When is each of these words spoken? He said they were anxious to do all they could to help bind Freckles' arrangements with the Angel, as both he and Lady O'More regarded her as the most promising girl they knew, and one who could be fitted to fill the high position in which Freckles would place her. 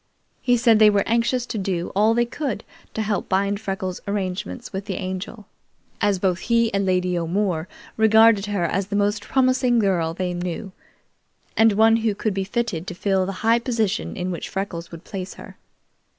He 0.41 0.57
said 0.57 0.79
they 0.79 0.89
were 0.89 1.03
anxious 1.05 1.45
to 1.45 1.59
do 1.59 1.91
all 1.95 2.15
they 2.15 2.25
could 2.25 2.63
to 2.95 3.03
help 3.03 3.29
bind 3.29 3.61
Freckles' 3.61 4.01
arrangements 4.07 4.73
with 4.73 4.85
the 4.85 4.95
Angel, 4.95 5.45
as 6.01 6.17
both 6.17 6.39
he 6.39 6.73
and 6.73 6.87
Lady 6.87 7.15
O'More 7.15 7.67
regarded 7.97 8.47
her 8.47 8.63
as 8.63 8.87
the 8.87 8.95
most 8.95 9.21
promising 9.21 9.77
girl 9.77 10.15
they 10.15 10.33
knew, 10.33 10.71
and 11.55 11.73
one 11.73 11.97
who 11.97 12.15
could 12.15 12.33
be 12.33 12.43
fitted 12.43 12.87
to 12.87 12.95
fill 12.95 13.27
the 13.27 13.31
high 13.45 13.59
position 13.59 14.15
in 14.17 14.31
which 14.31 14.49
Freckles 14.49 14.89
would 14.91 15.03
place 15.03 15.35
her. 15.35 15.55